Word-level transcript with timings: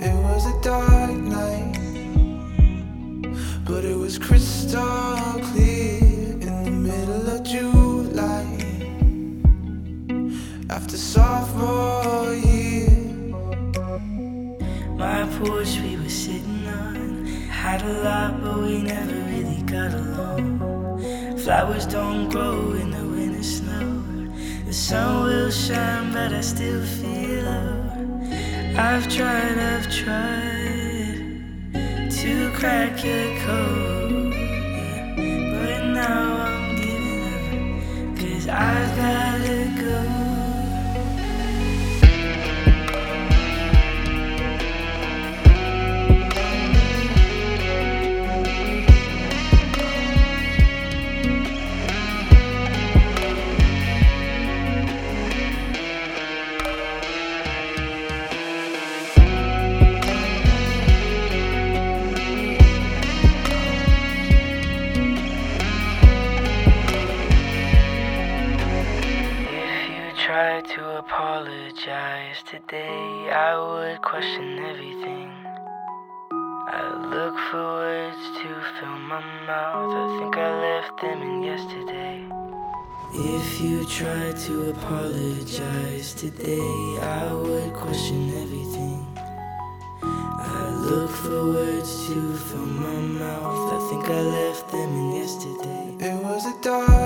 was 0.00 0.46
a 0.46 0.60
dark 0.62 1.10
night, 1.10 1.78
but 3.64 3.84
it 3.84 3.96
was 3.96 4.18
crystal 4.18 4.80
clear 5.50 5.98
in 6.40 6.64
the 6.64 6.70
middle 6.70 7.28
of 7.30 7.42
July. 7.42 8.46
After 10.70 10.96
sophomore 10.96 12.34
year, 12.34 12.88
My 14.96 15.26
porch 15.38 15.78
we 15.80 15.96
were 15.96 16.08
sitting 16.08 16.66
on 16.68 17.26
had 17.50 17.82
a 17.82 17.92
lot, 18.02 18.42
but 18.42 18.58
we 18.58 18.82
never 18.82 19.18
really 19.32 19.62
got 19.62 19.92
along. 19.92 21.38
Flowers 21.38 21.86
don't 21.86 22.28
grow 22.28 22.72
in 22.72 22.90
the 22.90 23.04
winter 23.04 23.42
snow. 23.42 24.02
The 24.64 24.72
sun 24.72 25.24
will 25.24 25.50
shine, 25.50 26.12
but 26.12 26.32
I 26.32 26.40
still 26.40 26.84
feel. 26.84 27.81
I've 28.74 29.06
tried, 29.06 29.58
I've 29.58 29.90
tried 29.94 31.20
to 32.10 32.50
crack 32.54 33.04
your 33.04 33.38
code, 33.40 34.01
Tried 70.32 70.64
to 70.64 70.96
apologize 70.96 72.42
today, 72.50 73.28
I 73.28 73.52
would 73.54 74.00
question 74.00 74.60
everything. 74.60 75.30
I 76.72 76.88
look 77.12 77.36
for 77.50 77.62
words 77.62 78.16
to 78.40 78.48
fill 78.72 78.98
my 79.12 79.20
mouth. 79.46 79.92
I 79.92 80.06
think 80.18 80.34
I 80.38 80.50
left 80.68 81.02
them 81.02 81.20
in 81.20 81.42
yesterday. 81.42 82.24
If 83.12 83.60
you 83.60 83.84
tried 83.84 84.38
to 84.46 84.70
apologize 84.70 86.14
today, 86.14 86.96
I 87.02 87.30
would 87.34 87.74
question 87.74 88.30
everything. 88.42 89.06
I 90.00 90.70
look 90.88 91.10
for 91.10 91.44
words 91.52 92.06
to 92.06 92.36
fill 92.38 92.72
my 92.86 93.00
mouth. 93.20 93.74
I 93.76 93.80
think 93.90 94.04
I 94.08 94.22
left 94.38 94.72
them 94.72 94.90
in 94.96 95.12
yesterday. 95.12 96.06
it 96.08 96.24
was 96.24 96.46
a 96.46 96.58
dark 96.62 97.01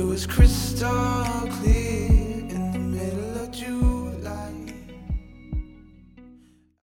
it 0.00 0.06
was 0.06 0.26
crystal 0.26 1.46
clear. 1.60 2.19